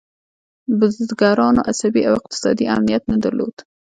[0.79, 3.55] بزګرانو عصبي او اقتصادي امنیت نه درلود.